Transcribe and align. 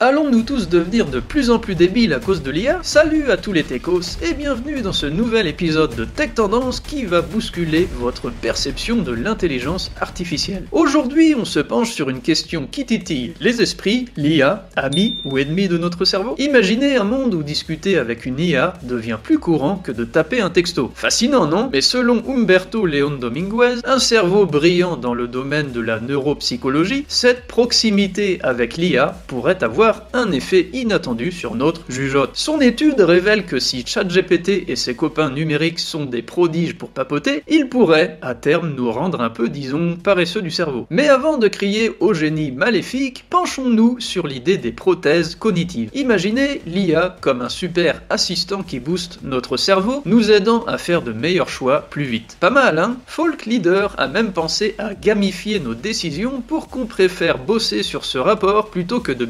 Allons-nous 0.00 0.44
tous 0.44 0.68
devenir 0.68 1.06
de 1.06 1.18
plus 1.18 1.50
en 1.50 1.58
plus 1.58 1.74
débiles 1.74 2.14
à 2.14 2.20
cause 2.20 2.40
de 2.44 2.52
l'IA 2.52 2.78
Salut 2.84 3.32
à 3.32 3.36
tous 3.36 3.52
les 3.52 3.64
techos 3.64 4.16
et 4.22 4.32
bienvenue 4.32 4.80
dans 4.80 4.92
ce 4.92 5.06
nouvel 5.06 5.48
épisode 5.48 5.96
de 5.96 6.04
Tech 6.04 6.34
Tendance 6.36 6.78
qui 6.78 7.04
va 7.04 7.20
bousculer 7.20 7.88
votre 7.96 8.30
perception 8.30 9.02
de 9.02 9.10
l'intelligence 9.10 9.90
artificielle. 10.00 10.68
Aujourd'hui, 10.70 11.34
on 11.36 11.44
se 11.44 11.58
penche 11.58 11.90
sur 11.90 12.10
une 12.10 12.20
question 12.20 12.68
qui 12.70 12.86
titille 12.86 13.34
les 13.40 13.60
esprits, 13.60 14.04
l'IA, 14.16 14.68
amis 14.76 15.16
ou 15.24 15.36
ennemis 15.36 15.66
de 15.66 15.78
notre 15.78 16.04
cerveau. 16.04 16.36
Imaginez 16.38 16.94
un 16.96 17.02
monde 17.02 17.34
où 17.34 17.42
discuter 17.42 17.98
avec 17.98 18.24
une 18.24 18.38
IA 18.38 18.74
devient 18.84 19.18
plus 19.20 19.40
courant 19.40 19.78
que 19.78 19.90
de 19.90 20.04
taper 20.04 20.40
un 20.40 20.50
texto. 20.50 20.92
Fascinant, 20.94 21.48
non? 21.48 21.70
Mais 21.72 21.80
selon 21.80 22.22
Humberto 22.28 22.86
Leon 22.86 23.16
Dominguez, 23.16 23.80
un 23.84 23.98
cerveau 23.98 24.46
brillant 24.46 24.96
dans 24.96 25.14
le 25.14 25.26
domaine 25.26 25.72
de 25.72 25.80
la 25.80 25.98
neuropsychologie, 25.98 27.04
cette 27.08 27.48
proximité 27.48 28.38
avec 28.44 28.76
l'IA 28.76 29.20
pourrait 29.26 29.64
avoir 29.64 29.87
un 30.12 30.32
effet 30.32 30.68
inattendu 30.72 31.32
sur 31.32 31.54
notre 31.54 31.82
jugeote. 31.88 32.30
Son 32.34 32.60
étude 32.60 33.00
révèle 33.00 33.44
que 33.44 33.58
si 33.58 33.84
ChatGPT 33.86 34.64
et 34.68 34.76
ses 34.76 34.94
copains 34.94 35.30
numériques 35.30 35.78
sont 35.78 36.04
des 36.04 36.22
prodiges 36.22 36.76
pour 36.76 36.90
papoter, 36.90 37.42
ils 37.48 37.68
pourraient 37.68 38.18
à 38.22 38.34
terme 38.34 38.74
nous 38.74 38.90
rendre 38.90 39.20
un 39.20 39.30
peu, 39.30 39.48
disons, 39.48 39.96
paresseux 39.96 40.42
du 40.42 40.50
cerveau. 40.50 40.86
Mais 40.90 41.08
avant 41.08 41.38
de 41.38 41.48
crier 41.48 41.92
au 42.00 42.14
génie 42.14 42.50
maléfique, 42.50 43.24
penchons-nous 43.30 44.00
sur 44.00 44.26
l'idée 44.26 44.58
des 44.58 44.72
prothèses 44.72 45.34
cognitives. 45.34 45.90
Imaginez 45.94 46.60
l'IA 46.66 47.16
comme 47.20 47.42
un 47.42 47.48
super 47.48 48.02
assistant 48.10 48.62
qui 48.62 48.80
booste 48.80 49.20
notre 49.22 49.56
cerveau, 49.56 50.02
nous 50.04 50.30
aidant 50.30 50.64
à 50.64 50.78
faire 50.78 51.02
de 51.02 51.12
meilleurs 51.12 51.48
choix 51.48 51.86
plus 51.90 52.04
vite. 52.04 52.36
Pas 52.40 52.50
mal, 52.50 52.78
hein? 52.78 52.96
Folk 53.06 53.46
Leader 53.46 53.94
a 53.98 54.08
même 54.08 54.32
pensé 54.32 54.74
à 54.78 54.94
gamifier 54.94 55.60
nos 55.60 55.74
décisions 55.74 56.42
pour 56.46 56.68
qu'on 56.68 56.86
préfère 56.86 57.38
bosser 57.38 57.82
sur 57.82 58.04
ce 58.04 58.18
rapport 58.18 58.70
plutôt 58.70 59.00
que 59.00 59.12
de 59.12 59.24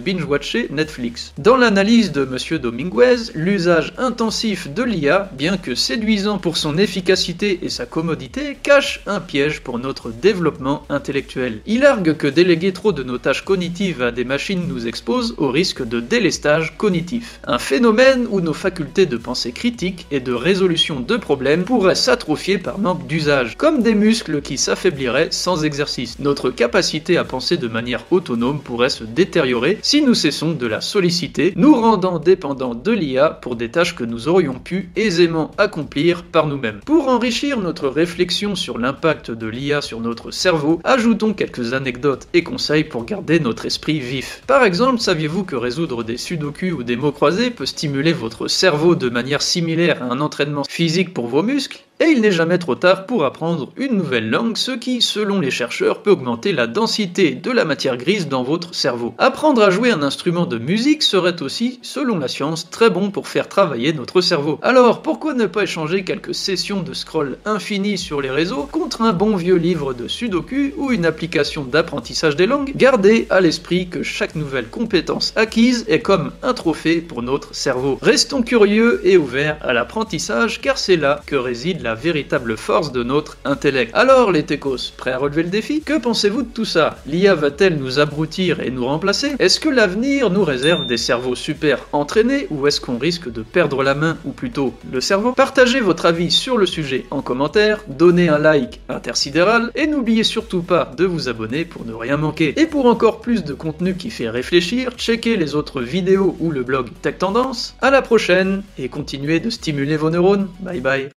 binge-watch 0.52 0.70
Netflix. 0.70 1.32
Dans 1.38 1.56
l'analyse 1.56 2.12
de 2.12 2.22
M. 2.22 2.58
Dominguez, 2.58 3.32
l'usage 3.34 3.92
intensif 3.98 4.72
de 4.72 4.82
l'IA, 4.82 5.30
bien 5.36 5.56
que 5.56 5.74
séduisant 5.74 6.38
pour 6.38 6.56
son 6.56 6.78
efficacité 6.78 7.60
et 7.62 7.68
sa 7.68 7.86
commodité, 7.86 8.56
cache 8.62 9.00
un 9.06 9.20
piège 9.20 9.60
pour 9.60 9.78
notre 9.78 10.10
développement 10.10 10.84
intellectuel. 10.88 11.60
Il 11.66 11.84
argue 11.84 12.14
que 12.14 12.26
déléguer 12.26 12.72
trop 12.72 12.92
de 12.92 13.02
nos 13.02 13.18
tâches 13.18 13.44
cognitives 13.44 14.02
à 14.02 14.10
des 14.10 14.24
machines 14.24 14.66
nous 14.68 14.86
expose 14.86 15.34
au 15.38 15.50
risque 15.50 15.86
de 15.86 16.00
délestage 16.00 16.76
cognitif, 16.76 17.40
un 17.44 17.58
phénomène 17.58 18.26
où 18.30 18.40
nos 18.40 18.52
facultés 18.52 19.06
de 19.06 19.16
pensée 19.16 19.52
critique 19.52 20.06
et 20.10 20.20
de 20.20 20.32
résolution 20.32 21.00
de 21.00 21.16
problèmes 21.16 21.64
pourraient 21.64 21.94
s'atrophier 21.94 22.58
par 22.58 22.78
manque 22.78 23.06
d'usage, 23.06 23.56
comme 23.56 23.82
des 23.82 23.94
muscles 23.94 24.42
qui 24.42 24.58
s'affaibliraient 24.58 25.28
sans 25.30 25.64
exercice. 25.64 26.18
Notre 26.18 26.50
capacité 26.50 27.16
à 27.16 27.24
penser 27.24 27.56
de 27.56 27.68
manière 27.68 28.04
autonome 28.10 28.60
pourrait 28.60 28.90
se 28.90 29.04
détériorer 29.04 29.78
si 29.82 30.02
nous 30.02 30.14
de 30.46 30.66
la 30.66 30.80
solliciter, 30.80 31.52
nous 31.56 31.74
rendant 31.74 32.18
dépendants 32.18 32.74
de 32.74 32.92
l'IA 32.92 33.30
pour 33.30 33.56
des 33.56 33.70
tâches 33.70 33.94
que 33.94 34.04
nous 34.04 34.28
aurions 34.28 34.58
pu 34.58 34.90
aisément 34.96 35.50
accomplir 35.58 36.22
par 36.22 36.46
nous-mêmes. 36.46 36.80
Pour 36.84 37.08
enrichir 37.08 37.58
notre 37.60 37.88
réflexion 37.88 38.54
sur 38.54 38.78
l'impact 38.78 39.30
de 39.30 39.46
l'IA 39.46 39.80
sur 39.80 40.00
notre 40.00 40.30
cerveau, 40.30 40.80
ajoutons 40.84 41.34
quelques 41.34 41.72
anecdotes 41.72 42.28
et 42.34 42.42
conseils 42.42 42.84
pour 42.84 43.04
garder 43.04 43.40
notre 43.40 43.66
esprit 43.66 44.00
vif. 44.00 44.42
Par 44.46 44.64
exemple, 44.64 45.00
saviez-vous 45.00 45.44
que 45.44 45.56
résoudre 45.56 46.04
des 46.04 46.16
sudoku 46.16 46.70
ou 46.70 46.82
des 46.82 46.96
mots 46.96 47.12
croisés 47.12 47.50
peut 47.50 47.66
stimuler 47.66 48.12
votre 48.12 48.48
cerveau 48.48 48.94
de 48.94 49.08
manière 49.08 49.42
similaire 49.42 50.02
à 50.02 50.06
un 50.06 50.20
entraînement 50.20 50.64
physique 50.64 51.12
pour 51.14 51.26
vos 51.26 51.42
muscles? 51.42 51.87
Et 52.00 52.06
il 52.06 52.20
n'est 52.20 52.32
jamais 52.32 52.58
trop 52.58 52.74
tard 52.74 53.06
pour 53.06 53.24
apprendre 53.24 53.72
une 53.76 53.96
nouvelle 53.96 54.30
langue, 54.30 54.56
ce 54.56 54.72
qui, 54.72 55.02
selon 55.02 55.40
les 55.40 55.50
chercheurs, 55.50 56.02
peut 56.02 56.10
augmenter 56.10 56.52
la 56.52 56.66
densité 56.66 57.34
de 57.34 57.50
la 57.50 57.64
matière 57.64 57.96
grise 57.96 58.28
dans 58.28 58.42
votre 58.42 58.74
cerveau. 58.74 59.14
Apprendre 59.18 59.62
à 59.62 59.70
jouer 59.70 59.90
un 59.90 60.02
instrument 60.02 60.46
de 60.46 60.58
musique 60.58 61.02
serait 61.02 61.42
aussi, 61.42 61.80
selon 61.82 62.18
la 62.18 62.28
science, 62.28 62.70
très 62.70 62.90
bon 62.90 63.10
pour 63.10 63.26
faire 63.26 63.48
travailler 63.48 63.92
notre 63.92 64.20
cerveau. 64.20 64.58
Alors, 64.62 65.02
pourquoi 65.02 65.34
ne 65.34 65.46
pas 65.46 65.64
échanger 65.64 66.04
quelques 66.04 66.34
sessions 66.34 66.82
de 66.82 66.94
scroll 66.94 67.38
infini 67.44 67.98
sur 67.98 68.20
les 68.20 68.30
réseaux 68.30 68.68
contre 68.70 69.02
un 69.02 69.12
bon 69.12 69.36
vieux 69.36 69.56
livre 69.56 69.92
de 69.92 70.06
sudoku 70.06 70.72
ou 70.76 70.92
une 70.92 71.06
application 71.06 71.64
d'apprentissage 71.64 72.36
des 72.36 72.46
langues? 72.46 72.72
Gardez 72.76 73.26
à 73.30 73.40
l'esprit 73.40 73.88
que 73.88 74.02
chaque 74.02 74.34
nouvelle 74.34 74.68
compétence 74.68 75.32
acquise 75.36 75.84
est 75.88 76.00
comme 76.00 76.32
un 76.42 76.54
trophée 76.54 77.00
pour 77.00 77.22
notre 77.22 77.54
cerveau. 77.54 77.98
Restons 78.00 78.42
curieux 78.42 79.00
et 79.04 79.16
ouverts 79.16 79.58
à 79.62 79.72
l'apprentissage 79.72 80.60
car 80.60 80.78
c'est 80.78 80.96
là 80.96 81.20
que 81.26 81.36
réside 81.36 81.82
la 81.82 81.87
la 81.88 81.94
véritable 81.94 82.58
force 82.58 82.92
de 82.92 83.02
notre 83.02 83.38
intellect. 83.46 83.92
Alors 83.94 84.30
les 84.30 84.42
techos, 84.42 84.92
prêts 84.98 85.12
à 85.12 85.16
relever 85.16 85.42
le 85.42 85.48
défi? 85.48 85.80
Que 85.80 85.98
pensez-vous 85.98 86.42
de 86.42 86.52
tout 86.52 86.66
ça? 86.66 86.98
L'IA 87.06 87.34
va-t-elle 87.34 87.78
nous 87.78 87.98
abrutir 87.98 88.60
et 88.60 88.70
nous 88.70 88.84
remplacer? 88.84 89.32
Est-ce 89.38 89.58
que 89.58 89.70
l'avenir 89.70 90.28
nous 90.28 90.44
réserve 90.44 90.86
des 90.86 90.98
cerveaux 90.98 91.34
super 91.34 91.86
entraînés 91.92 92.46
ou 92.50 92.66
est-ce 92.66 92.82
qu'on 92.82 92.98
risque 92.98 93.32
de 93.32 93.40
perdre 93.40 93.82
la 93.82 93.94
main 93.94 94.18
ou 94.26 94.32
plutôt 94.32 94.74
le 94.92 95.00
cerveau? 95.00 95.32
Partagez 95.32 95.80
votre 95.80 96.04
avis 96.04 96.30
sur 96.30 96.58
le 96.58 96.66
sujet 96.66 97.06
en 97.10 97.22
commentaire, 97.22 97.82
donnez 97.88 98.28
un 98.28 98.38
like 98.38 98.82
intersidéral 98.90 99.70
et 99.74 99.86
n'oubliez 99.86 100.24
surtout 100.24 100.60
pas 100.60 100.92
de 100.94 101.06
vous 101.06 101.30
abonner 101.30 101.64
pour 101.64 101.86
ne 101.86 101.94
rien 101.94 102.18
manquer. 102.18 102.52
Et 102.60 102.66
pour 102.66 102.84
encore 102.84 103.22
plus 103.22 103.44
de 103.44 103.54
contenu 103.54 103.96
qui 103.96 104.10
fait 104.10 104.28
réfléchir, 104.28 104.90
checkez 104.98 105.38
les 105.38 105.54
autres 105.54 105.80
vidéos 105.80 106.36
ou 106.38 106.50
le 106.50 106.64
blog 106.64 106.90
Tech 107.00 107.16
Tendance. 107.16 107.76
À 107.80 107.90
la 107.90 108.02
prochaine 108.02 108.62
et 108.76 108.90
continuez 108.90 109.40
de 109.40 109.48
stimuler 109.48 109.96
vos 109.96 110.10
neurones. 110.10 110.48
Bye 110.60 110.80
bye. 110.80 111.17